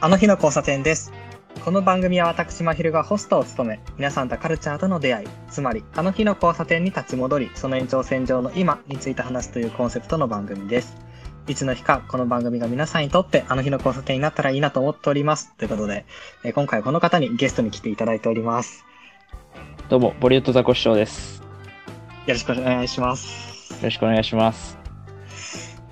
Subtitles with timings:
[0.00, 1.12] あの日の交差点です。
[1.64, 10.96] この番組は私、まひるがホストを務め、皆さんとカルチャーとの出会い、つまり、あの日の交差点に立ち戻り、その延長線上の今について話すというコンセプトの番組です。
[11.48, 15.52] いつの日か、この番組が皆さんにとって、あの日の交差点になったらいいなと思っております。
[15.56, 16.06] ということで、
[16.44, 18.84] えー今回はこの方にゲストに来ていただいております。
[19.88, 21.42] どうも、ボリウッドザコシショウです。
[22.26, 23.72] よろしくお願いします。
[23.72, 24.78] よろしくお願いします。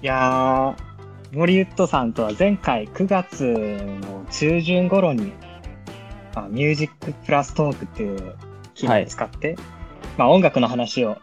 [0.01, 0.96] いやー、
[1.33, 5.33] ボリウッドさんとは前回9月の中旬頃に、
[6.35, 8.37] まあ、ミュージックプラストークっていう
[8.75, 9.57] 機能を使って、
[10.17, 11.19] まあ音楽の話を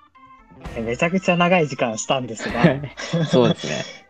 [0.76, 2.64] えめちゃくちゃ長い時間したんですが、
[3.26, 4.04] そうですね。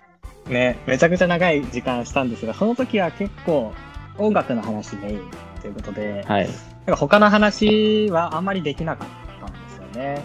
[0.48, 3.74] ね、めちゃくちゃ長い時間したんですが、その時は結構
[4.18, 5.22] 音楽の話メイン
[5.62, 6.48] ということで、はい。
[6.48, 6.56] なん
[6.88, 9.08] か他の話はあんまりできなかっ
[9.40, 10.22] たんですよね。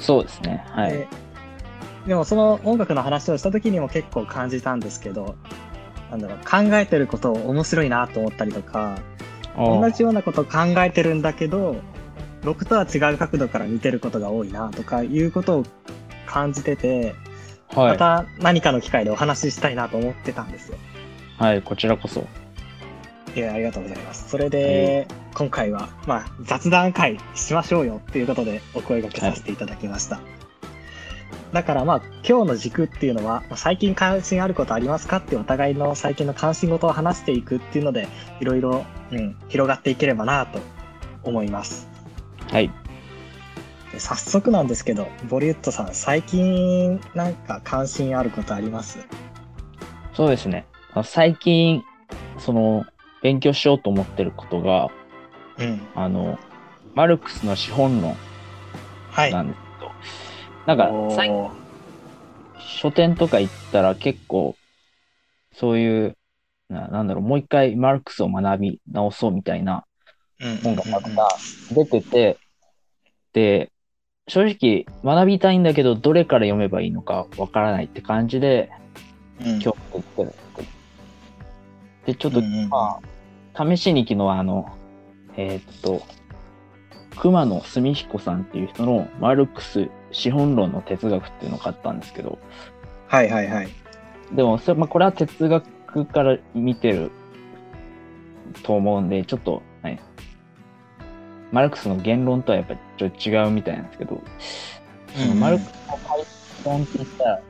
[0.00, 0.64] そうですね。
[0.70, 1.06] はい。
[2.06, 5.36] ででもその音楽の話をした時にも結構感じたんですけど、
[6.10, 8.98] なんだろう、考えてることを面白いなと思ったりとか、
[9.56, 11.76] お同じようなことを考えてるんだけど、
[12.42, 15.64] 僕とは違う角度から見てることが多いなとかいうことを
[16.26, 17.14] 感じてて、
[17.68, 17.92] はい。
[17.92, 20.78] また何かの機会でお話ししたいなと思ってたんですよ。
[21.38, 22.26] はい、こちらこそ。
[23.34, 24.28] いや、ありがとうございます。
[24.28, 30.20] それで、今回は、まあ、雑談会しましょうよっていうことでお声掛けさせていただきました。
[31.54, 38.08] だからまあ、今日の軸っていうのは、まあ最近関心あることありますかってお互いの最近の関心事を話していくっていうので、
[38.40, 40.58] いろいろ、うん、広がっていければなと
[41.22, 41.88] 思います。
[42.50, 42.70] はい。
[43.92, 48.98] で早速なんですけど、ボリュットさん、最近なんか関心あることあります？
[50.12, 50.66] そうですね。
[50.92, 51.84] あ最近、
[52.38, 52.84] その、
[53.22, 54.88] 勉強しようと思ってることが、
[55.58, 55.80] うん。
[55.94, 56.36] あの、
[56.96, 58.16] マルクスの資本論
[59.12, 59.32] はい。
[59.32, 59.63] なんです
[60.66, 60.90] なんか、
[62.58, 64.56] 書店とか行ったら結構、
[65.52, 66.16] そういう、
[66.68, 69.84] ななんだろう、もう一回マルクスを学び直そうみたいな
[70.40, 71.28] うん本がたくさ
[71.70, 71.74] ん。
[71.74, 72.38] 出てて、
[73.32, 73.72] で、
[74.26, 78.70] 正直学びたいんだけど、どれから読めばいいのかわからないって感じで、
[79.38, 80.28] 今日送ってる。
[80.28, 80.32] ん
[82.06, 83.00] でちょっと、ま
[83.54, 84.76] あ、試しに昨日あの、
[85.36, 86.02] えーっと、
[87.16, 92.38] 熊野澄彦さんっていう人のマルクス資本論の哲学っていうのを買ったんですけど、
[93.08, 93.68] はいはいはい。
[94.32, 97.10] でもそれ、まあ、これは哲学から見てる
[98.62, 100.00] と思うんで、ちょっと、はい、
[101.52, 104.22] マルクスの言論とはやっぱりちょっと違うみたいなんですけど、
[105.14, 106.24] そのマルクスの解
[106.64, 107.42] 論って言ったら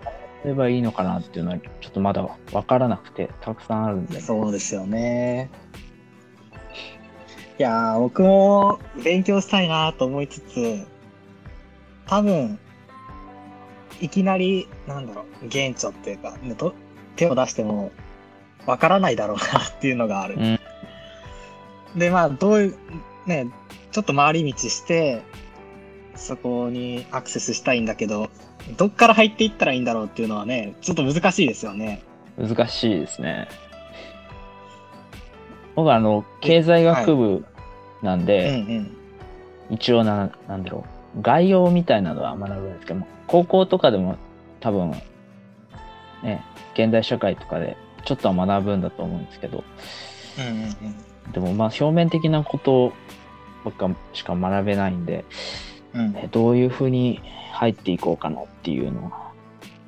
[0.42, 5.50] すればいいのかなっていうのはちょっとまだわからなくて、たくさんあるんで、そうですよね。
[7.58, 10.86] いやー、僕も勉強したいなと思いつつ、
[12.06, 12.58] 多分、
[14.00, 16.74] いきなり、なんだろう、原著っていうか、ねと
[17.16, 17.92] 手を出しても、
[18.66, 20.36] わからないだろうなっていうのがある。
[20.36, 20.60] うん
[21.96, 22.76] で、まあ、どういう、
[23.26, 23.48] ね、
[23.92, 25.22] ちょっと回り道して、
[26.16, 28.30] そこにアクセスしたいんだけど、
[28.76, 32.02] どっから入っていったらいいんだろうっていうのはね、ちょっと難しいですよね。
[32.36, 33.48] 難しいですね。
[35.74, 37.44] 僕はあの、経済学部
[38.02, 38.96] なんうんで、うん。
[39.70, 40.84] 一応な、なんだろ
[41.16, 44.16] う、概要みたいなのは学ぶんですけども、高校とかでも
[44.60, 44.90] 多分、
[46.22, 49.64] ね、現代社会とかでちょっとは学ぶんだと思うんですけど、
[50.38, 50.62] うんうん
[51.26, 51.32] うん。
[51.32, 52.92] でもまあ表面的なこと
[53.64, 55.24] ばっかしか学べないんで、
[55.94, 56.16] うん。
[56.16, 57.20] えどういうふうに
[57.52, 59.32] 入っていこうかなっていうのは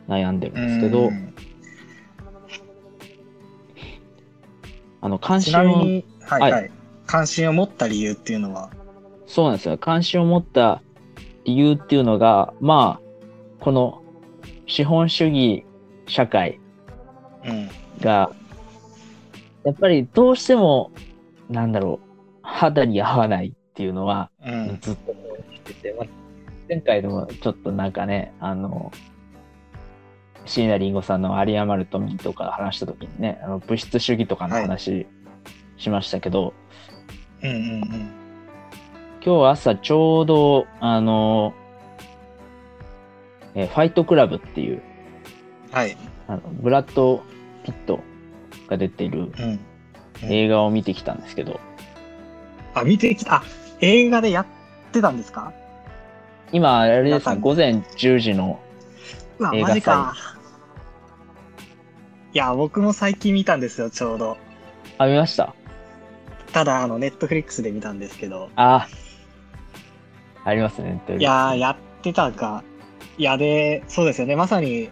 [0.09, 1.35] 悩んでるんですけど、うん
[5.06, 6.53] あの関ち心を、はいはい。
[6.53, 6.71] はい、
[7.06, 8.71] 関心を持った理由っていうのは、
[9.27, 9.78] そうなんですよ。
[9.78, 10.83] 関心を持った
[11.44, 14.03] 理由っていうのが、まあ、この
[14.66, 15.65] 資本主義
[16.09, 16.59] 社会
[17.45, 18.33] うん、が、
[19.62, 20.91] やっぱりどうしても、
[21.49, 22.09] なんだろう、
[22.43, 26.06] 肌に合わないっていうのは、うん、ずっと思ってて、まあ、
[26.69, 28.91] 前回でもちょっとなんかね、あの、
[30.47, 35.07] 椎名林檎さんの有り余る富とか話した時にね、あの物質主義とかの話
[35.77, 36.54] しましたけど、
[37.43, 38.10] うん、うん、
[39.25, 41.53] 今日朝ちょうど、あの、
[43.54, 44.83] えーファイトクラブっていう、
[45.69, 45.97] うん、はい、
[46.28, 47.22] あのブラッド・
[47.65, 48.01] ピット
[48.69, 49.60] が出ているうん。
[50.22, 51.60] 映画を見てきたんですけど、
[52.72, 53.43] あ、見てきた、あ、
[53.83, 54.47] 映画でやっ
[54.91, 55.53] てたんですか？
[56.53, 58.59] 今、あれですね、午前10時の、
[59.53, 60.15] 映画マジか。
[60.16, 60.35] い
[62.36, 64.36] や、僕も最近見たんですよ、ちょうど。
[64.98, 65.54] あ、見ました？
[66.53, 68.50] ただ、あの、ネットフリックスで見たんですけど。
[68.56, 68.88] あ、
[70.44, 71.00] ありますね。
[71.18, 72.62] いやー、やってたか。
[73.18, 74.36] いや、で、そうですよね。
[74.36, 74.91] まさに、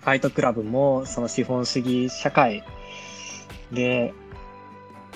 [0.00, 2.64] ファイトクラブも、その資本主義社会
[3.70, 4.12] で、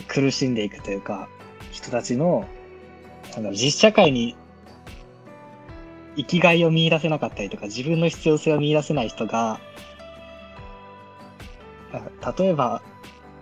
[0.08, 1.28] 苦しんでいくというか、
[1.72, 2.46] 人たちの、
[3.32, 4.36] なんだろう実社会に
[6.16, 9.60] 生きがいを見出せなかったりとか、自分の必要性を見出せない人が、あ
[12.38, 12.82] 例えば、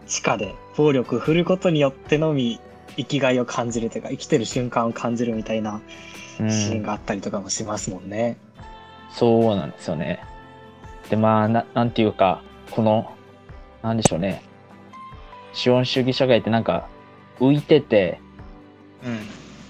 [0.06, 2.60] 地下で暴力を振ることによってのみ
[2.96, 5.80] 生きがいを感じるというか、生きてる瞬間を感じるみたいな
[6.40, 8.36] うんシーンがあったりとかもしますもんね。
[9.10, 10.20] そうなんですよね。
[11.08, 13.12] で、まあ、ななんていうか、この、
[13.82, 14.42] なんでしょうね。
[15.52, 16.88] 資本主義社会ってなんか
[17.38, 18.20] 浮いてて、
[19.04, 19.20] うん。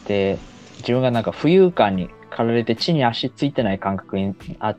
[0.07, 0.39] で、
[0.79, 4.79] 自分がなんか浮遊感に駆られて地に足ついてない感覚にあっ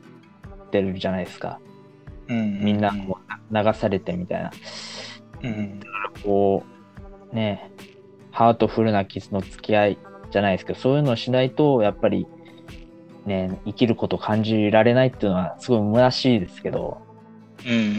[0.70, 1.60] てるじゃないですか。
[2.28, 2.60] うん。
[2.64, 4.50] みんなこう流されてみたいな。
[5.42, 5.80] うん。
[6.24, 6.64] こ
[7.32, 7.70] う、ね、
[8.30, 9.98] ハートフルな傷の付き合い
[10.30, 12.26] じゃないですけど、そういうのをしないと、やっぱり、
[13.24, 17.00] ね、生きることを感じられないっていうのはすごい虚しいですけど、
[17.64, 17.90] うんうんうん。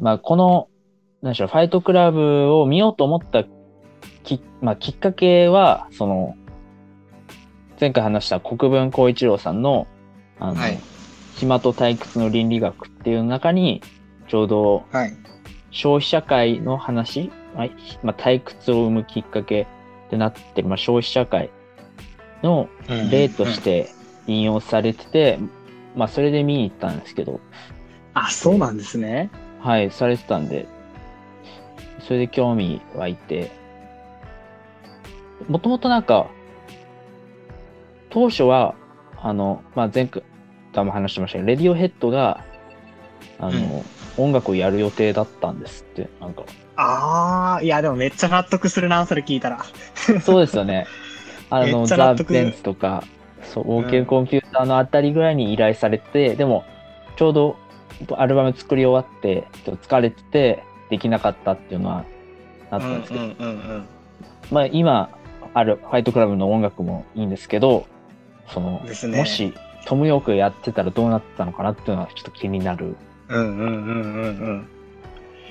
[0.00, 0.68] まあ、この、
[1.22, 3.44] なんでしょう、ファイトクラブを見ようと思った
[4.22, 6.36] き,、まあ、きっかけは、その、
[7.80, 9.86] 前回話した国分光一郎さんの、
[10.38, 10.78] あの、はい
[11.36, 13.82] 暇と退屈の倫理学っていう中に、
[14.28, 15.16] ちょうどはい。
[15.70, 19.62] 消費社会の話、まあひまあ、退屈を生むきっかけ
[20.06, 21.50] ってなってる、まあ、消費社会
[22.44, 22.68] の
[23.10, 23.90] 例として
[24.28, 25.38] 引用されてて、
[25.96, 27.40] まあ、それで見に行ったんですけど、
[28.14, 29.30] あ、そうなんですね。
[29.58, 30.68] はい、されてたんで、
[32.00, 33.50] それで興味湧いて、
[35.48, 36.28] もともとなんか、
[38.10, 38.76] 当初は、
[39.20, 40.22] あの、まあ、前回
[40.82, 42.42] も話してましたけど、レディオヘッドが、
[43.38, 43.84] あの、
[44.16, 46.42] 音楽をやる予定だったんですって、なんか、
[46.76, 49.64] ああ、いや、でもめっちゃ納得するな、それ聞いたら。
[50.22, 50.86] そうですよね。
[51.50, 52.32] あめの、っちゃザ・納得。
[52.32, 53.04] ベンツとか、
[53.42, 53.86] そう、うん。
[53.86, 56.64] OK コンピューターのあたりぐらいに依頼されて、でも、
[57.16, 57.56] ちょうど
[58.16, 62.04] アルバム作り終わって、ちょっと疲れてて、できなかったっていうのは
[62.70, 63.86] あったんですけど、うんうんうん。
[64.50, 65.10] まあ今
[65.54, 67.86] あるファイトクラブの音楽もいいんですけど、
[68.48, 69.18] その、ですね。
[69.18, 69.54] もし
[69.86, 72.96] トム・ヨークやってたらどうなってたのかなっていうのはちょっと気になる。
[73.28, 73.40] うん。
[73.40, 74.68] うんうんうんうんうん。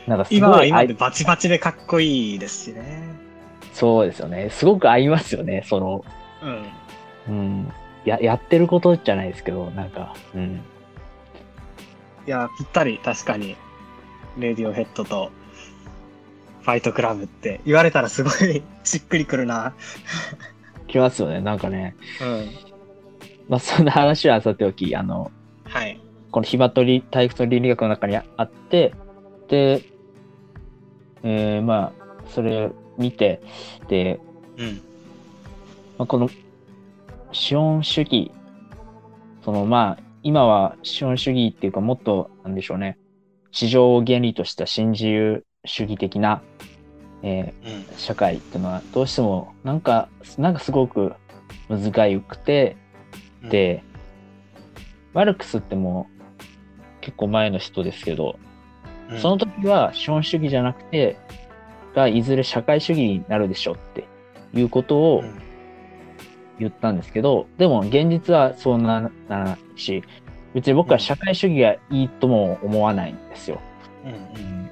[0.07, 3.03] なんかす今ごい合いは今でバチバチでかっこいいですしね。
[3.73, 4.49] そうですよね。
[4.49, 5.63] すごく合いますよね。
[5.67, 6.05] その、
[7.27, 7.35] うん。
[7.35, 7.73] うん。
[8.05, 10.61] や、やってることじゃないですけど、なんか、うん。
[12.27, 13.55] いや、ぴったり、確かに。
[14.37, 15.31] レディオヘッドと、
[16.61, 19.73] ファイトクラブって言われたらすごい しっくりくるな。
[20.87, 21.41] きますよね。
[21.41, 21.95] なんかね。
[22.21, 22.72] うん。
[23.53, 25.31] まあそんな話はさておき、あの、
[25.65, 25.99] はい。
[26.31, 28.95] この暇とり退屈の倫理学の中にあって、
[29.47, 29.83] で、
[31.21, 33.43] えーまあ、それを見て、
[33.87, 34.19] で、
[34.57, 34.81] うん。
[35.99, 36.31] まあ、この
[37.31, 38.31] 資本主義、
[39.45, 42.97] そのまあ、今は資本主義っていうかもっと、なんでしょうね、
[43.51, 46.41] 市場を原理とした新自由主義的な、
[47.21, 47.69] えうん。
[47.69, 50.09] ー社会っていうのはどうしてもなんか、
[50.39, 51.13] なんかすごく
[51.69, 52.77] 難しくて、
[53.49, 53.83] で、
[55.13, 58.39] マルクスってもう結構前の人ですけど、
[59.09, 61.17] うん、その時は資本主義じゃなくて、
[61.95, 64.07] がいずれ社会主義になるでしょうって
[64.53, 65.53] いうことをうん。
[66.59, 70.03] 言ったんですけど、でも現実はそうなならないし、
[70.53, 73.59] 別に僕は社会主義がいいとも思わないんですよ。
[74.05, 74.69] うん。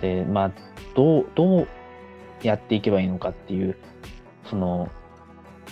[0.00, 0.52] で、まあ、
[0.94, 1.68] どう、どう
[2.42, 3.76] やっていけばいいのかっていう、
[4.44, 4.88] その、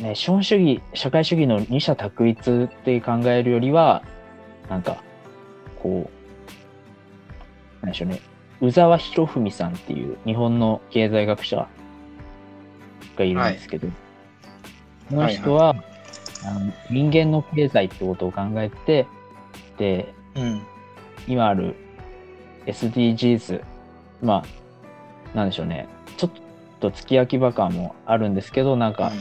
[0.00, 4.02] ね、資本主義、社会主義の二者択一って考えるよりは、
[4.68, 5.02] なんか、
[5.80, 6.10] こ
[7.82, 8.20] う、なんでしょうね、
[8.60, 11.68] 宇沢博文さんっていう日本の経済学者
[13.16, 13.88] がいるんですけど、
[15.08, 15.74] この人は、
[16.44, 19.06] あの人間の経済ってことを考えて、
[19.78, 20.62] で、うん。
[21.26, 21.74] 今ある
[22.66, 23.62] SDGs、
[24.22, 24.44] ま
[25.34, 26.30] あ、なんでしょうね、ちょっ
[26.80, 29.12] と付き焼き場感もあるんですけど、なんか、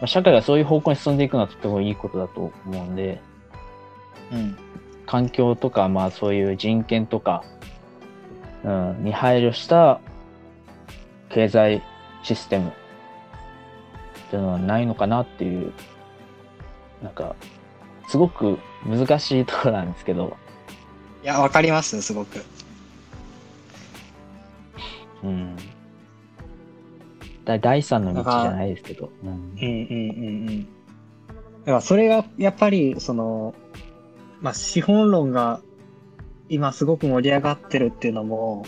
[0.00, 3.20] まあ、社会がそういう方向に進んでいくのはとてもいいことだと思うんで、
[4.32, 4.56] うん。
[5.06, 7.44] 環境とか、まあそういう人権とか、
[8.64, 10.00] うん、に配慮した
[11.30, 11.82] 経済
[12.22, 12.72] システムっ
[14.30, 15.72] ていうのはないのかなっていう、
[17.02, 17.34] なんか、
[18.08, 20.36] すごく難しいところなんですけど、
[21.22, 22.44] いや、わかります、すごく。
[25.22, 25.56] うん。
[27.48, 30.62] だ第三の道じゃないですけど、うんうんうんうんうん。
[30.64, 30.68] だ
[31.64, 33.54] からそれがやっぱりその、
[34.40, 35.60] まあ、資本論が
[36.48, 38.64] 今すごく盛り上がってるっていうのも、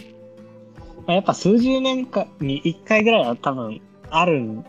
[1.06, 4.60] まあ、やっぱ数十年かに一回ぐらいは多分ある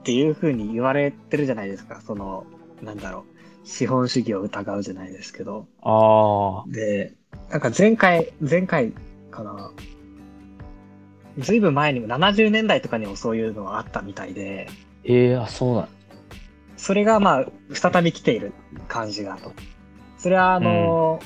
[0.00, 2.00] っていうふうに言われてるじゃないですか。
[2.00, 2.46] その、
[2.82, 3.24] なんだろ
[3.64, 5.66] う、資本主義を疑うじゃないですけど。
[5.82, 7.14] ああ、で、
[7.50, 8.92] なんか前回、前回
[9.30, 9.70] かな。
[11.38, 14.68] ずいぶん前にも、70年代とかにもそういうのはあったみたいで、
[15.04, 15.88] ええあ、そうなん。
[16.76, 18.52] それがまあ、再び来ている
[18.88, 19.52] 感じがと。
[20.18, 21.20] それはあの、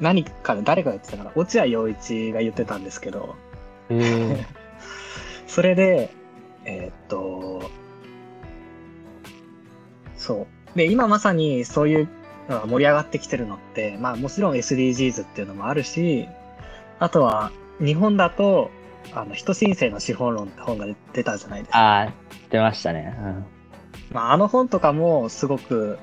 [0.00, 3.36] 何かで誰かが言ってたかな、落合陽一が言ってたんですけど、
[3.90, 4.46] ええ
[5.46, 6.10] それで、
[6.64, 7.70] えーっと、
[10.16, 10.78] そう。
[10.78, 12.08] で、今まさにそういう
[12.48, 16.28] のが盛り上がってきてるのって、まあもちろん SDGs っていうのもあるし、
[16.98, 18.70] あとは日本だと、
[19.12, 21.78] あの、人申請の資本論って本が出たじゃないですか。
[21.78, 22.12] ああ、
[22.50, 23.16] 出ましたね。
[23.18, 23.44] うん。
[24.12, 25.98] まああの本とかもすごく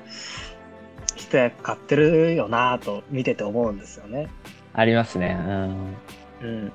[1.16, 4.28] 一役買ってるよなぁと見てて思うんですよね。
[4.72, 5.38] ありますね。
[5.40, 5.96] うん。
[6.42, 6.72] うん。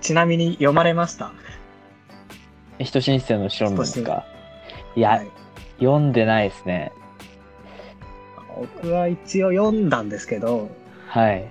[0.00, 1.32] ちなみに読まれました？
[2.78, 4.24] 人申請の資本論ですか。
[4.96, 5.30] いや、はい
[5.78, 6.92] 読んでないですね。
[8.54, 10.70] 僕は一応読んだんですけど、
[11.06, 11.50] はい。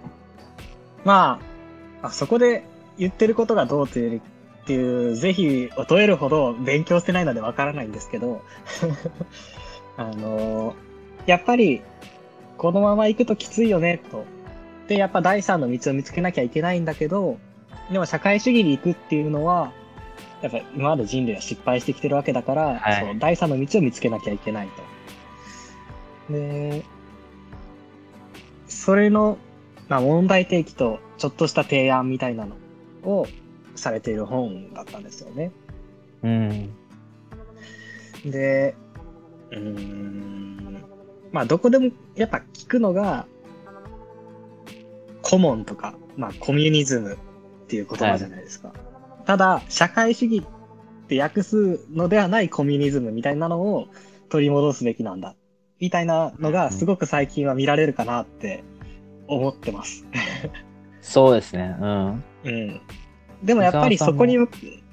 [1.04, 1.40] ま
[2.04, 2.64] あ、あそこで
[3.00, 4.22] 言ってることがどうというっ
[4.66, 8.44] ていう、ぜひを問えるほど勉強してないのでわからないんですけど、
[9.98, 10.76] あの、
[11.26, 11.82] やっぱり、
[12.58, 14.26] このまま行くときついよね、と。
[14.88, 17.38] で、やっぱ第三の道を見つけなきゃいけないんだけど、
[17.92, 19.72] でも社会主義に行くっていうのは、
[20.42, 24.68] やっぱ今まで人類は失敗してきてるわけだから、はいそう第三の道を見つけなきゃいけない
[26.28, 26.34] と。
[26.34, 26.84] で、
[28.68, 29.38] それの、
[29.88, 32.56] まあ、問題提起とちょっとした提案みたいなの
[33.04, 33.26] を
[33.76, 35.52] されている本だったんですよね。
[36.24, 36.70] うん。
[38.26, 38.76] で、
[39.52, 40.84] うーん、
[41.32, 43.26] まあどこでもやっぱ聞くのが、
[45.22, 47.18] コモンとか、まあコミュニズムっ
[47.68, 48.74] ていう言葉じゃないですか。
[49.26, 53.88] ただ、社会主義って訳すのではないコミュニズムみたいなのを
[54.30, 55.36] 取り戻すべきなんだ。
[55.80, 58.64] みたいなのがすごく最近は見られるかなって
[59.28, 60.06] 思ってます。
[61.02, 61.76] そうですね。
[61.80, 62.24] うん。
[62.44, 62.82] うん。
[63.44, 64.50] でもやっぱりそこに向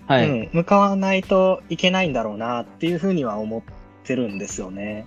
[0.06, 0.30] はい。
[0.30, 3.62] うん、向かわないといけないんだろうなっていうふうには思っ
[4.04, 5.04] てるんですよね。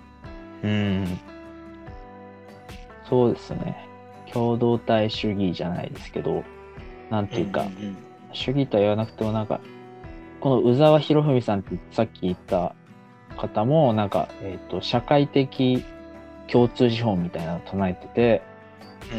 [0.63, 1.19] うん。
[3.07, 3.87] そうですね。
[4.33, 6.43] 共同体主義じゃないですけど、
[7.09, 7.97] なんていうか、んん
[8.33, 9.61] 主義とは言わなくてもなんか、
[10.41, 12.75] この宇沢博文さんってさっき言った
[13.37, 15.83] 方も、なんか、えっ、と、社会的
[16.47, 18.48] 共通資本みたいなのを唱えてて、うん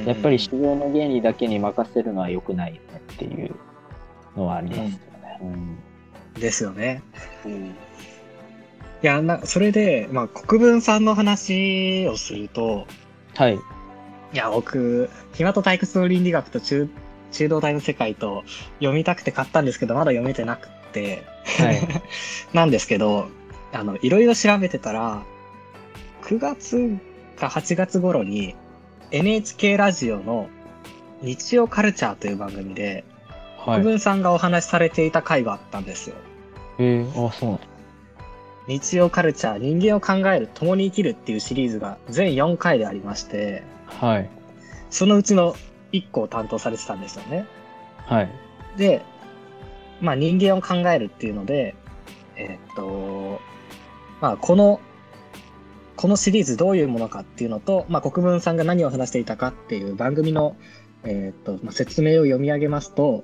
[0.06, 3.54] やっぱり市場の原理だけに任せるのは良くないよねっていう
[4.36, 4.98] のはありますよね。
[5.42, 5.78] うん。
[6.40, 7.02] ですよね。
[9.02, 12.86] いや、な、それで、まあ、国分さんの話をすると、
[13.34, 13.54] はい。
[13.54, 13.58] い
[14.32, 16.88] や、僕、暇と退屈の倫理学と中、
[17.32, 18.44] 中道大の世界と
[18.78, 21.24] 読みたくて買ったんですけど、まだ読めてなくって、
[21.58, 21.80] はい。
[22.52, 23.28] なんですけど、
[23.72, 25.22] あの、いろいろ調べてたら、
[26.22, 26.98] 9月
[27.36, 28.54] か8月頃に
[29.12, 30.48] NHK ラジオの
[31.20, 33.04] 日曜カルチャーという番組で、
[33.58, 33.80] はい。
[33.80, 36.16] 国分さんがお話しされていた回があったんですよ。
[36.78, 37.58] えー、あ、そうな。
[38.68, 44.30] 日曜カルチャー、人間を考える、共に生きるっていうシリーズが全4回でありまして、はい。
[44.90, 45.56] そのうちの
[45.92, 47.46] 1個を担当されてたんですよね。
[48.06, 48.30] はい。
[48.76, 49.02] で、
[50.00, 51.74] まあ人間を考えるっていうので、
[52.36, 53.40] えーっと、
[54.20, 54.80] まあこの、
[56.00, 60.56] このシリーズどういうものかっていうのと、まあ国分さんが何を話していたかっていう番組の、
[61.04, 63.22] えーっと、ま、説明を読み上げますと、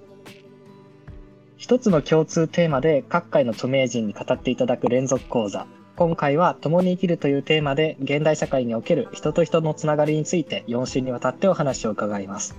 [1.56, 5.66] 一つの共通テーマで各界の著名人に語っていただく連続講座。
[5.96, 12.56] 今回は共に生きるというテーマで現代社会における人と人のつながりについて4週にわたってお話を伺います。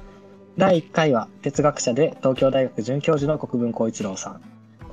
[0.57, 4.41] 第1回は哲学者で東京大学准教授の国分光一郎さん。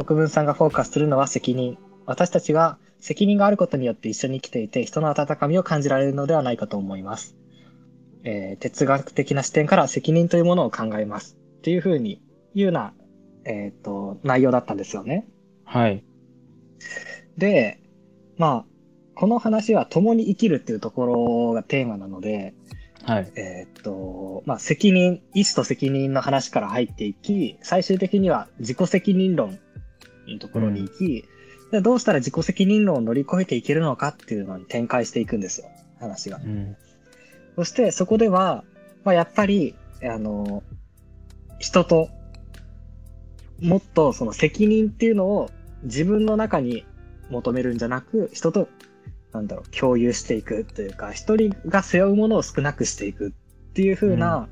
[0.04, 1.78] 国分さんがフォーカスするのは責任。
[2.04, 7.36] 私たちが責任があることによって一緒に生きていて人の温かみを感じられるのではないかと思います。
[8.24, 11.36] えー哲学的な視点から責任というものを考えます。
[11.58, 12.22] っていうふうに
[12.54, 12.94] 言うな、
[13.44, 15.26] えっ、と、内容だったんですよね。
[15.66, 16.02] はい。
[17.36, 17.78] で、
[18.38, 18.66] まあ、
[19.14, 22.54] この話は共に生きるっていうところがテーマなので、
[23.02, 23.30] はい。
[23.36, 29.58] えーっと、まあ、責任、意思と責任の話から入っていき、最終的には自己責任論
[30.26, 31.24] のところに行き、
[31.74, 36.40] でどうしたら自己責任論を乗り越えていけるのかっていうのに展開していくんですよ、話がう。
[36.40, 36.76] ん。
[37.56, 38.64] そしてそこでは、
[39.02, 40.62] まあ、やっぱり、あの、
[41.58, 42.08] 人と、
[43.60, 45.50] もっとその責任っていうのを
[45.82, 46.84] 自分の中に
[47.30, 48.68] 求めるんじゃなく、人と、
[49.32, 54.48] なんだろう、共有していくというか、一人が背負うものを少なくしていくっていう風な、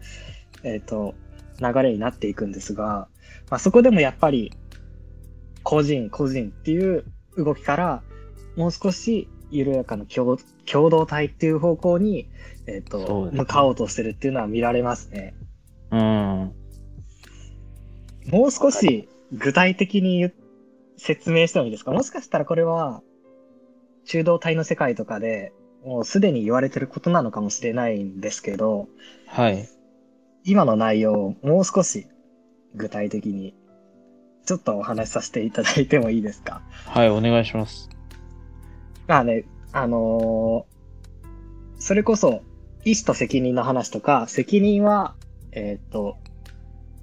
[0.65, 1.15] えっ、と、
[1.61, 3.09] 流れになっていくんですが、
[3.49, 4.53] まあ、そこでもやっぱり、
[5.63, 7.05] 個人、個人っていう
[7.37, 8.03] 動きから、
[8.57, 10.39] もう少し緩やかな共
[10.71, 12.29] 共同体っていう方向に、
[12.67, 15.35] えっ、そうと、ね向かおうとしてるっていうのは見られますね。
[15.91, 16.53] うん。
[18.29, 20.33] もう少し具体的に言
[20.97, 21.93] 説明してもいいですか？
[21.93, 23.03] もしかしたらこれは、
[24.05, 25.53] 中道体の世界とかで
[25.85, 28.89] もうすでに言われてることなのかもしれないんですけど、
[29.27, 29.69] はい。
[30.45, 32.07] 今の内容をもう少し
[32.75, 33.55] 具体的に
[34.45, 36.63] ちょっとお話しさせていただいてもいいですか？
[36.87, 37.89] はい、お願いします。
[39.07, 40.73] まあね、あのー
[41.79, 42.43] それこそ、
[42.85, 45.17] 意思と責任の話とか、責任は、
[45.51, 46.17] えっ、と、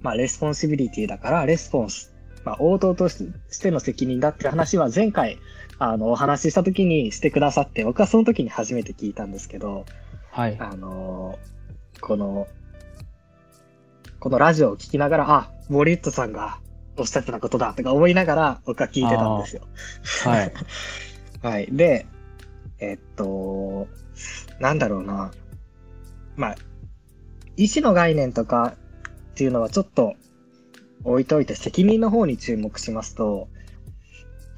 [0.00, 2.14] まあ、 responsibility だから、 response、
[2.46, 3.26] まあ、応答とし
[3.60, 5.38] ての責任だって話は前回、
[5.78, 9.84] あの、お話しした時にしてくださって、僕はその時に初めて聞いたんですけど、
[10.30, 10.56] はい。
[10.58, 12.48] あのーこの、
[14.18, 16.58] このラジオを聞きながら、あ、ボリウッドさんが
[17.00, 19.62] おっしゃってたことだとか思いながら僕は聞いてたんですよ。
[20.24, 20.52] はい。
[21.42, 21.68] はい。
[21.70, 22.06] で、
[22.78, 23.88] えっと、
[24.58, 25.32] なんだろうな。
[26.36, 26.56] まあ、
[27.56, 28.74] 意思の概念とか
[29.32, 30.14] っていうのはちょっと
[31.04, 33.48] 置いといて責任の方に注目しますと、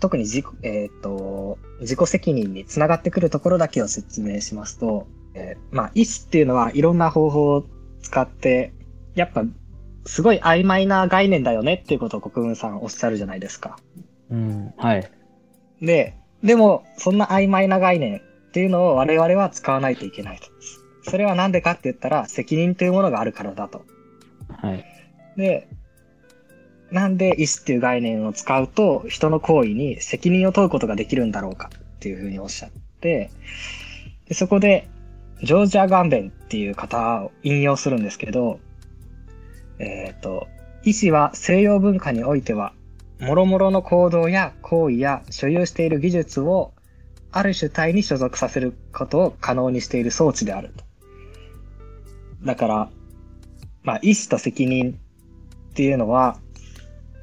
[0.01, 7.65] 特に自己、えっと、自己責任につながってくるところだけを説明しますと、えーまあ、意思っていうのはいろんな方法を
[8.01, 8.73] 使って、
[9.15, 9.45] やっぱ、
[10.05, 13.79] すごい曖昧な概念だよねっていうことを国分さんおっしゃるじゃないですか。
[14.31, 14.75] うん。
[14.77, 15.11] はい。
[15.81, 18.21] で、でも、そんな曖昧な概念っ
[18.53, 20.49] ていうのを我々は使わないといけないと。
[21.11, 23.85] それはなんでかって言ったら、責任というものがあるからだと。
[24.61, 24.85] はい。
[25.37, 25.69] で、
[26.91, 33.31] なんで意思っていう概念を使うと、人の行為に責任を問うことができるんだろうかっていうふうにおっしゃって、
[34.29, 34.89] でそこで、
[35.43, 38.61] ジョージア・ガンベンっていう方を引用するんですけど、
[39.79, 40.49] えっ、と、
[40.85, 42.73] 意思は西洋文化においては、
[43.21, 46.75] 諸々の行動や行為や所有している技術を
[47.31, 50.85] ある主体に所属させることを可能にしている装置であると。
[52.45, 52.91] だから、
[53.85, 54.99] まあ、意思と責任
[55.71, 56.39] っていうのは、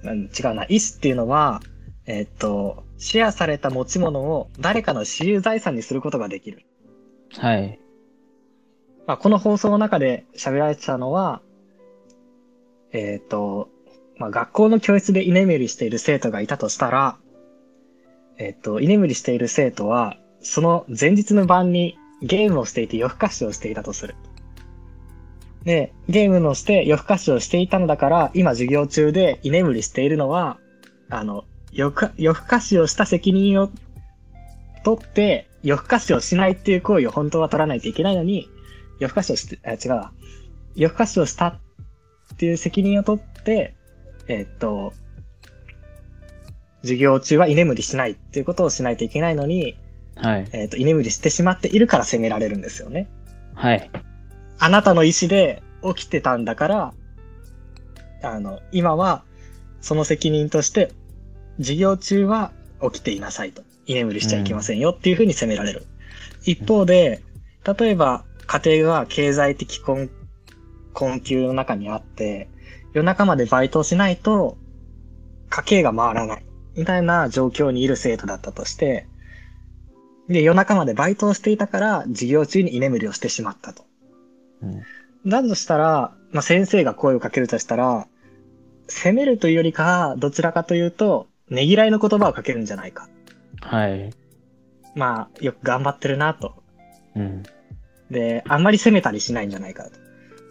[0.03, 1.61] うん違うな、意思っていうのは、
[2.05, 6.65] えっと、シェアされた持ち物を誰かの私有財産にすることができる。
[7.37, 7.79] はい。
[9.05, 11.41] まあ、この放送の中で喋られてたのは、
[12.91, 13.69] えっ、と、
[14.17, 17.17] まあ、学校の教室で居眠りしている生徒がいたとしたら、
[18.37, 24.15] えっ、と、居眠りしている生徒は、その前日の晩にゲームをしていて夜更かしをしていたとする。
[25.63, 30.57] で、ゲームをして夜更かしをしていたのだから、今授業中で居眠りしているのは、
[31.09, 33.69] あの、夜夜更かしをした責任を
[34.83, 38.49] 取って、夜更かしをしないっていう行為を本当は取らないといけないのに、
[38.99, 40.11] 夜更かしをして、あ、違うわ。
[40.75, 41.59] 夜更かしをした
[42.33, 43.75] っていう責任を取って、
[44.27, 44.93] えっと、
[46.81, 49.77] 授業中は居眠りしないっていうことをしないといけないのに、
[50.15, 50.47] はい。
[50.51, 53.09] えっと、居眠りしてしまっているから責められるんですよね。
[53.53, 53.89] はい。
[54.59, 55.63] あなたの意思で
[55.95, 56.93] 起きてたんだから、
[58.21, 59.23] あの、今は
[59.81, 60.91] その責任として、
[61.57, 63.63] 授業中は起きていなさいと。
[63.85, 65.87] 居眠りしちゃいけませんよっていうふうに責められる。
[66.43, 67.21] 一方で、
[67.79, 70.09] 例えば家庭が経済的困
[70.99, 72.49] 困窮の中にあって、
[72.93, 74.57] 夜中までバイトをしないと
[75.49, 76.45] 家計が回らない。
[76.75, 79.07] みたいな状況にいる生徒だったとして、
[80.27, 83.83] で、夜中までバイトをしていたから授業中に居眠りをしてしまったと。
[84.61, 84.83] うん
[85.25, 88.07] だとしたら、まあ、先生が声をかけるとしたら、
[88.87, 93.09] 責めるというよりか、どちらかというと、ねぎらいの言葉をかけるんじゃないか。
[93.59, 94.13] はい。
[94.95, 96.63] まあ、よく頑張ってるなと。
[97.17, 97.43] うん。
[98.09, 99.91] で、あんまり責めたりしないんじゃないかと。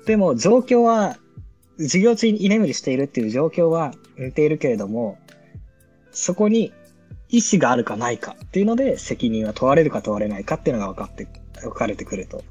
[0.09, 1.19] でも、状況は、
[1.77, 5.19] 授業中に居眠りしているっていう状況は似ているけれども、
[6.13, 6.73] そこに
[7.29, 11.29] 意思があるかないかっていうので、責任は問われるか問われないかっていうのが分かって、
[11.61, 12.43] 分かれてくると。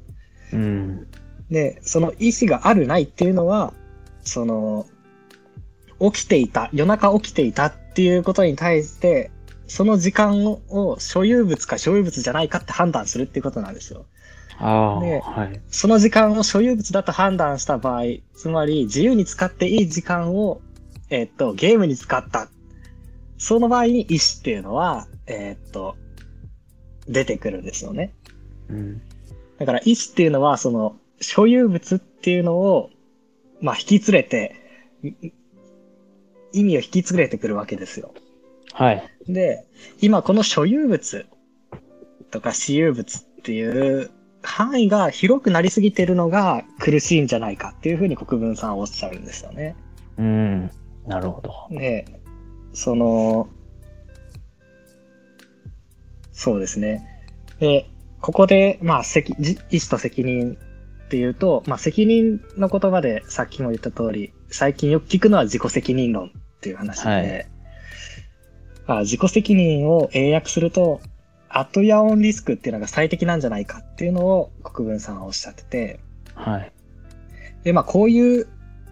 [0.52, 1.08] うん。
[1.50, 3.74] で、その意思があるないっていうのは、
[4.22, 4.86] その、
[5.98, 9.32] 起きていた、夜中起きていたっていうことに対して、
[9.66, 14.06] その時間を所有物か所有物じゃないかって判断するっていうことなんですよ。
[14.60, 15.60] ではい。
[15.68, 18.02] その時間を所有物だと判断した場合、
[18.34, 20.60] つまり自由に使っていい時間を、
[21.10, 22.48] えっと、ゲームに使った。
[23.36, 25.96] その場合に意思っていうのは、えっと、
[27.06, 28.14] 出てくるんですよね。
[28.68, 29.02] うん。
[29.58, 32.90] だから意思っていうのは、その、所有物っていうのを、
[33.60, 34.56] まあ、引き連れて、
[35.02, 35.32] い
[36.52, 38.12] 意味を引き連れてくるわけですよ。
[38.72, 39.08] はい。
[39.28, 39.66] で、
[40.00, 41.26] 今この所有物
[42.30, 44.10] とか私有物っていう
[44.48, 49.76] 範囲が広くなりすぎてるのが苦しいんじゃないかっていうふうに国分さんはおっしゃるんですよね。
[50.16, 50.70] うん。
[51.06, 51.78] なるほど。
[51.78, 52.06] で、
[52.72, 53.48] その、
[56.32, 57.06] そうですね。
[57.60, 60.56] で、ここで、まあ、責、じ意思と責任
[61.06, 67.46] っていうと、まあ、責任の言葉でさっきも言った通り、最近よく聞くのは自己責任論っていう話で、はい
[68.86, 71.02] まあ、自己責任を英訳すると、
[71.48, 76.00] アットヤオンリスクっていうのが最適なんじゃないかっていうのを国分さんはおっしゃってて、
[76.34, 76.72] はい。
[77.64, 78.48] で、まあ、こういう、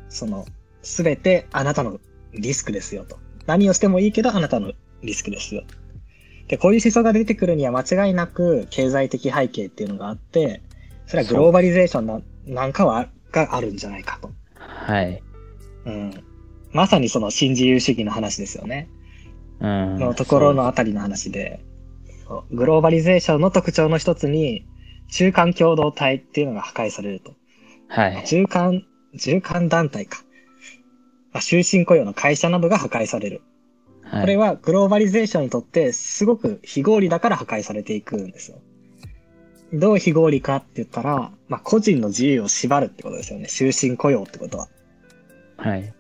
[0.09, 0.47] その、
[0.83, 2.01] すべてあなたの
[2.33, 3.19] リスクですよと。
[3.47, 5.65] 何をしてもいいけどあなたのリスクですよ。
[6.49, 10.63] で、こういう思想が出てくるには間違いなく経済的背景っていうのがあって、
[11.07, 14.31] それはグローバリゼーションななんかは、があるんじゃないかと。
[14.55, 15.23] はい。
[15.85, 16.25] うん。
[16.73, 18.89] まさにその新自由主義の話ですよね。
[19.61, 19.99] うん。
[19.99, 21.61] のところのあたりの話で、
[22.51, 24.67] グローバリゼーションの特徴の一つに、
[25.09, 27.35] 中間共同体っていうのが破壊されると。
[27.89, 28.25] はい。
[28.27, 28.83] 中間、
[29.19, 30.23] 中間団体か。
[31.33, 33.43] まあ終身雇用の会社などが破壊される。
[34.03, 34.21] はい。
[34.23, 38.59] これはグローバリゼーションにとってすごく非合理だから破壊されていくんですよ。
[39.73, 43.49] どう非合理かって言ったら、まあ、個人の自由を縛るってことですよね。
[43.49, 44.69] 終身雇用ってことは。
[45.57, 45.93] はい。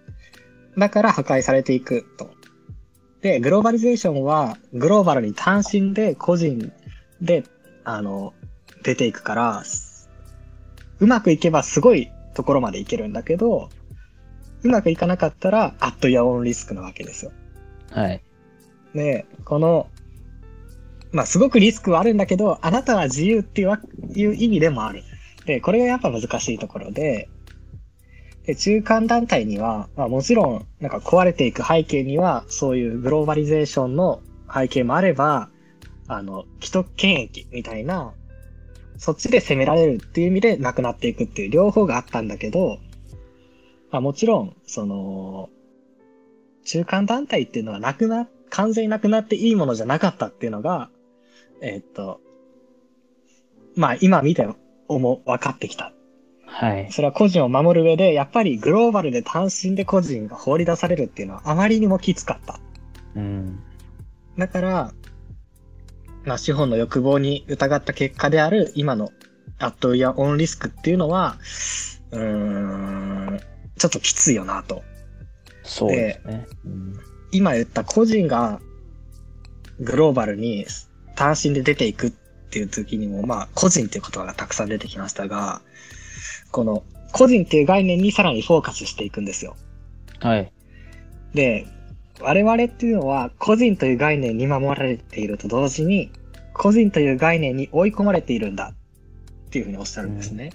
[0.79, 2.31] だから破壊されていくと。
[3.27, 6.73] で、グローバリゼーションはグローバルに単身で個人
[7.21, 7.43] で、
[7.83, 8.35] あの、
[8.85, 9.65] 出ていくから、
[11.01, 13.69] うまくいけばすごいところまでいけるんだけど、
[14.63, 17.33] うまくいかなかったら、アットヤオンリスクなわけですよ。
[17.91, 18.23] はい。
[18.95, 19.89] で、この、
[21.11, 23.81] まあ、すごくリスクはあるんだけど、あなたは自由っていうわ
[24.15, 25.03] いう意味でもある。
[25.47, 27.29] で、これがやっぱ難しいところで、
[28.47, 35.51] で、中間団体には、まあもちろん、なんか壊れていく背景には、そういうグローバリゼーションの背景もあれば、
[36.07, 38.13] あの、既得権益みたいな、
[38.99, 42.79] そっちで攻められるっていう意味でなくなっていくっていう両方があったんだけど、
[43.91, 45.51] まあもちろん、その、
[46.65, 50.89] 中間団体っていうのはなくな、完全になくなっていいものじゃなかったっていうのが、
[51.63, 52.21] えーっと、
[53.75, 54.49] まあ今見て
[54.87, 55.93] 思う、分かってきた。
[56.59, 56.91] はい。
[56.91, 62.59] それは個人を守る上で、やっぱりグローバルで単身で個人が放り出されるっていうのはあまりにもきつかった。
[63.15, 63.63] うん。
[64.39, 64.93] だから、
[66.25, 69.11] まあ資本の欲望に疑った結果である今の
[69.59, 71.37] アットやオンリスクっていうのは、
[72.11, 73.41] うーん、
[73.77, 74.83] ちょっときついよなと。
[75.63, 76.47] そうですね。
[76.65, 77.01] うん
[77.33, 78.61] 今言った個人が
[79.81, 80.65] グローバルに
[81.17, 85.61] 単身で出ていくっていう時にも、まあ個人っていう言葉がたくさん出てきましたが、
[86.57, 89.57] この個人っていう概念にさらにフォーカスしていくんですよ。
[90.21, 90.51] はい。
[91.35, 91.67] で、
[92.19, 96.11] 我々っていうのは個人という概念に守られていると同時に、
[96.55, 100.51] 個人という概念に追い込まれているんだっていうふうにおっしゃるんですね。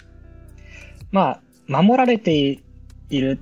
[1.11, 2.33] まあ、守られて
[3.11, 3.39] いる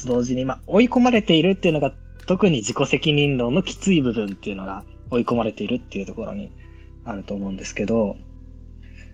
[0.00, 1.92] と同時に、まあ、追い込まれているっていうのが
[2.28, 6.52] 特に自己責任論のきつい部分っていうのが追い込まれているっていうところに
[7.04, 8.16] あると思うんですけど、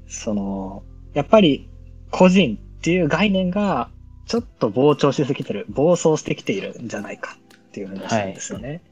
[0.07, 0.83] その、
[1.15, 1.71] やっぱり
[2.11, 3.89] 個人っていう概念が
[4.27, 8.83] ちょっと膨張しすぎてる、暴走してきているんじゃないかっていうふうにおっしゃるんですよね。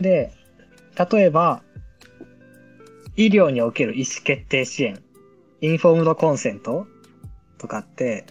[0.00, 0.32] で、
[1.10, 1.60] 例えば、
[3.16, 5.02] 医療における意思決定支援、
[5.60, 6.86] インフォームドコンセント
[7.58, 8.24] とかって、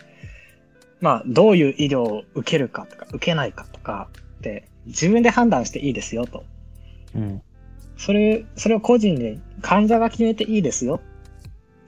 [1.01, 6.45] まあ、どういう医療を受けるかとか、受けないかとかって、自分で判断していいですよと。
[7.13, 7.41] うん。
[7.97, 11.01] それ、それを個人で患者が決めていいですよ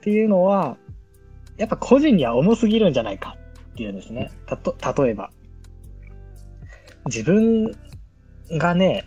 [0.02, 0.76] ていうのは、
[1.60, 3.36] やっぱ個人には重すぎるんじゃないか
[3.72, 4.30] っていうんですね。
[4.46, 5.30] たと、例えば。
[7.04, 7.76] 自分
[8.52, 9.04] がね、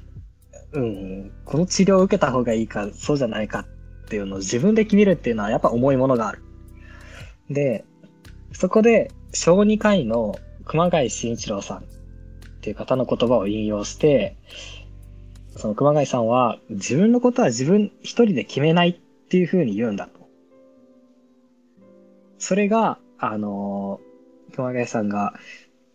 [0.71, 3.65] うん、この治療を受けた方がいいか、そうじゃないかっ
[4.07, 6.43] ていうのを自分で決めるっていうのはやっぱ重いものがある。
[7.49, 7.85] で、
[8.51, 10.35] そこで小児科医の
[10.65, 11.81] 熊谷慎一郎さんっ
[12.61, 14.37] ていう方の言葉を引用して、
[15.57, 18.93] その熊谷さんは自分のことは自分一人で決めないっ
[19.29, 20.22] ていうふうに言うんだと。
[22.43, 24.13] それが、あのー
[24.55, 25.33] 熊谷さんが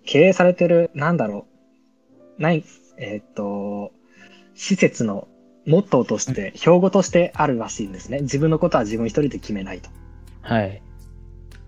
[0.05, 1.47] 経営されてる、なんだろ
[2.39, 2.65] う、ない、
[2.97, 3.93] えーっと、
[4.55, 5.29] 施設の
[5.65, 8.21] モットーとして、標語としてあるらしいんですね。
[8.23, 9.91] 自分のことは自分一人で決めないと。
[10.41, 10.83] はい。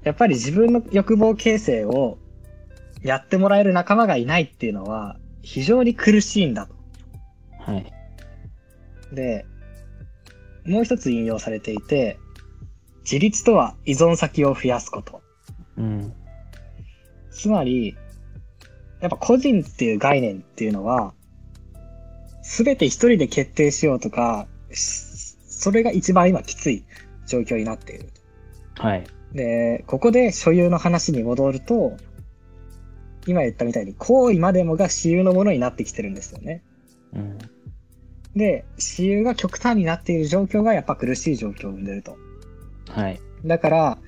[0.02, 2.18] やっぱり自分の欲望形成を
[3.02, 6.74] やってもらえる仲間がいないっていうのは非常に苦しいんだと。
[7.60, 7.92] はい。
[9.14, 9.44] で、
[10.64, 12.18] もう一つ引用されていて、
[13.02, 15.22] 自立とは依存先を増やすこと。
[15.76, 16.12] うん。
[17.30, 17.96] つまり、
[19.00, 21.14] やっぱ個人っていう概念っていうのは、
[22.42, 25.10] すべて一人で決定しようとか、し
[25.60, 26.84] それが一番今きつい
[27.26, 28.10] 状況になっている。
[28.76, 29.06] はい。
[29.32, 31.96] で、ここで所有の話に戻ると、
[33.26, 36.62] 今言ったみたいに行為までもが私有のものになってきてるんですよね。
[37.14, 37.38] うん。
[38.34, 42.16] で、私有が極端になっている状況がやっぱ苦しい状況を生んでると。
[42.94, 43.20] はい。
[43.44, 43.98] だから、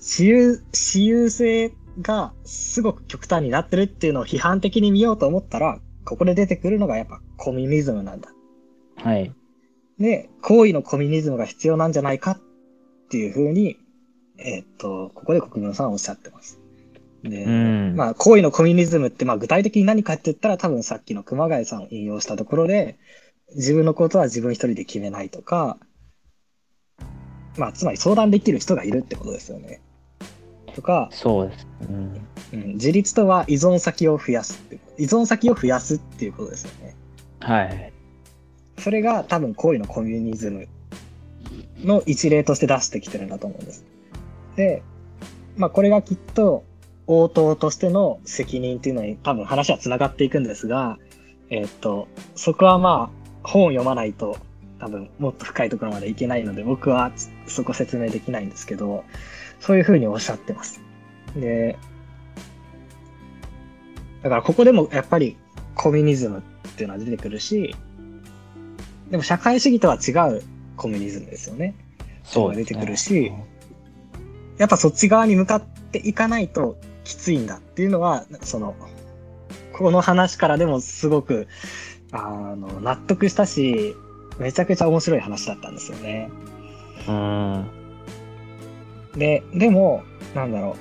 [0.00, 8.30] 私有、私有性がすごく極端になってるっていうのを批判的に見ようと思ったら、ここで出てくるのがやっぱコミュニズムなんだ。
[8.96, 9.32] はい。
[9.98, 12.38] で、行為のコミュニズムが必要なんじゃないかっ
[13.10, 13.76] ていうふうに、
[14.38, 16.60] えーっと、ここで国分さんはおっしゃってます。
[17.24, 22.96] で、うんまあ、行為のコミュニズムって、まあ、具体的に何かって言ったら、多分さっきの熊谷さんを引用したところで、
[23.56, 25.78] 自分のことは自分一人で決めないとか、
[27.58, 29.80] まあ、つまり相談できる人がいるってことですよね。
[30.74, 31.66] とか、そうです。
[31.88, 32.20] うん。
[32.52, 34.78] うん、自立とは依存先を増やすって。
[34.96, 36.96] 依存先を増やすっていうことですよね。
[37.40, 37.92] はい。
[38.78, 40.68] それが多分行為のコミュニズム
[41.84, 43.84] の一例として出してきてるんだと思うんです。
[44.56, 44.82] で、
[45.56, 46.64] まあこれがきっと
[47.06, 50.98] 応答としての責任っていうのに多分話は繋がっていくんですが、
[51.50, 54.36] えーっと、そこはまあ本を読まないと
[54.78, 57.12] 多分もっと深いところまでいけないので僕は
[57.46, 59.04] そこ説明できないんですけど、
[59.60, 60.80] そういうふうにおっしゃってます。
[61.36, 61.78] で、
[64.22, 65.36] だからここでもやっぱり
[65.74, 67.74] コミュニズムっていうのは出てくるし、
[69.10, 70.42] でも社会主義とは違う
[70.76, 71.74] コミュニズムですよね。
[72.24, 72.58] そうね。
[72.58, 73.32] 出てくるし
[74.58, 78.74] やっぱそっち側に向かっていかないときついんだっていうのは、その、
[79.72, 81.46] この話からでもすごく、
[82.10, 83.94] あの、納得したし、
[84.38, 86.30] めちゃくちゃ面白い話だったんですよね。
[87.08, 87.66] うん。
[89.16, 90.02] で、でも、
[90.34, 90.76] なんだろ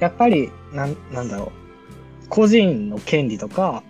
[0.00, 0.02] う。
[0.02, 2.28] やっぱり、なん、なんだろう。
[2.28, 3.82] 個人の権利とか、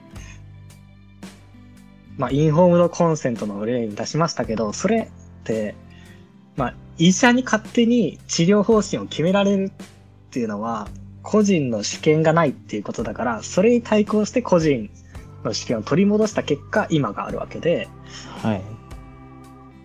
[2.16, 5.74] まあ、インフォームドコンセントの例に出しましたけど、それって、
[6.56, 9.70] まあ、医者に勝手に治療方針を決められるっ
[10.30, 10.88] ていうのは、
[11.22, 14.90] 個人の主権がないっていうことだから、それに対抗して個人
[15.44, 17.88] の主権を取り戻した結果、今があるわけで、
[18.42, 18.75] はい。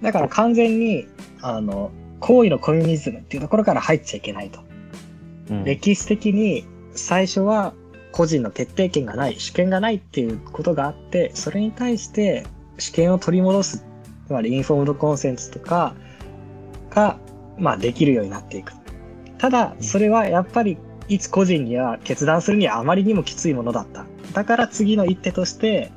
[0.01, 1.07] だから完全に、
[1.41, 4.59] あの、行為のコミュニズムっていうところから入っちゃいけないと。
[5.49, 7.73] うん、歴史的に最初は
[8.11, 12.45] 個人の決定権がない、主権がないっていうことがあって、それに対して
[12.77, 13.85] 主権を取り戻す、
[14.27, 15.95] つまりインフォームドコンセンツとか
[16.89, 17.17] が、
[17.57, 18.73] まあできるようになっていく。
[19.37, 24.05] ただ、それはやっぱり一個人には決断するにはあまりにもきついものだった。
[24.33, 25.91] だから次の一手として、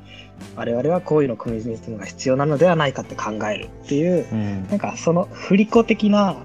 [0.55, 4.67] 我々は行為のコミュニズムが必要なのではないかって考えるっていう、うん。
[4.67, 6.37] なんかその振り子的な、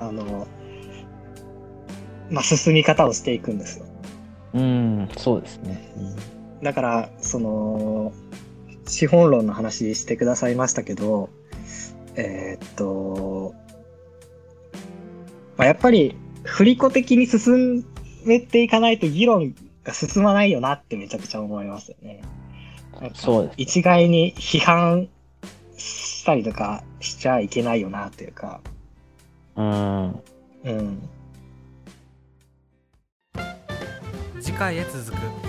[0.00, 0.46] あの、
[2.30, 3.86] まあ、進み方をしていくんですよ。
[4.54, 5.88] うん、そうですね。
[6.62, 8.12] だから、その、
[8.86, 11.28] 資本論の話してくださいましたけど、
[12.16, 13.54] えーっと、
[15.56, 17.84] まあ、やっぱり振り子的に進
[18.24, 22.22] めていかないと議論が進まないよなってめちゃくちゃ思いますよね。
[23.14, 25.08] そうですね一概に批判
[25.76, 28.60] したりとかしちゃいけないよなっていうか、
[29.56, 30.22] うん。
[30.64, 31.08] うん。
[34.40, 35.45] 次回へ続く